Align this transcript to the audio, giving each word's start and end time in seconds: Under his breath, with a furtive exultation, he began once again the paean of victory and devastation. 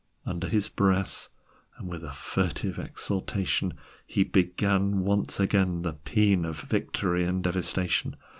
Under 0.25 0.47
his 0.49 0.67
breath, 0.67 1.29
with 1.79 2.03
a 2.03 2.11
furtive 2.11 2.79
exultation, 2.79 3.75
he 4.07 4.23
began 4.23 5.01
once 5.01 5.39
again 5.39 5.83
the 5.83 5.93
paean 5.93 6.43
of 6.43 6.59
victory 6.61 7.23
and 7.23 7.43
devastation. 7.43 8.15